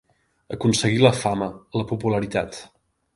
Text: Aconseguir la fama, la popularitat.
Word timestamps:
Aconseguir 0.55 1.03
la 1.03 1.11
fama, 1.19 1.49
la 1.81 1.85
popularitat. 1.93 2.59